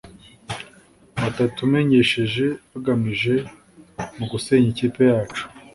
batatumenyesheje 1.21 2.45
bagamije 2.71 3.33
mu 4.17 4.25
gusenya 4.31 4.67
ikipe 4.73 5.01
yacu. 5.11 5.43